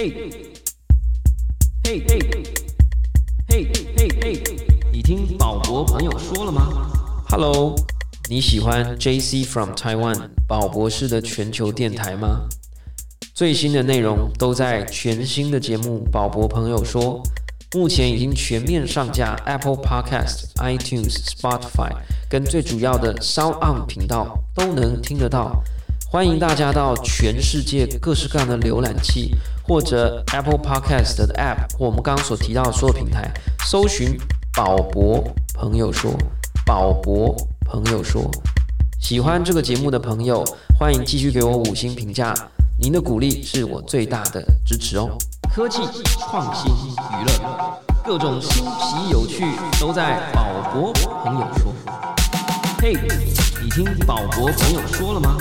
[0.00, 0.12] 嘿，
[1.82, 2.22] 嘿嘿，
[3.48, 4.42] 嘿嘿嘿，
[4.92, 6.88] 你听宝博朋友说了吗
[7.28, 7.74] ？Hello，
[8.30, 12.48] 你喜欢 JC from Taiwan 宝博士的全球电台吗？
[13.34, 17.20] 最新的内容都在全新的节目《宝博朋友说》，
[17.76, 21.90] 目前已经全面上架 Apple Podcast、iTunes、Spotify，
[22.30, 25.60] 跟最主要的 Sound On 频道都能听得到。
[26.10, 33.30] 欢迎大家到全世界各式各样的浏览器，或者 Apple Podcast 的 App，或我们刚刚所提到的所有平台，
[33.66, 34.18] 搜寻
[34.56, 36.10] “宝博朋友说”，
[36.64, 37.36] 宝博
[37.66, 38.22] 朋友说。
[38.98, 40.42] 喜欢这个节目的朋友，
[40.78, 42.32] 欢迎继续给我五星评价，
[42.80, 45.10] 您的鼓励是我最大的支持哦。
[45.52, 45.82] 科技、
[46.18, 49.44] 创新、娱乐，各种新奇有趣
[49.78, 50.90] 都在宝博
[51.22, 51.74] 朋友说。
[52.80, 52.94] 嘿，
[53.62, 55.36] 你听宝博朋友说了吗？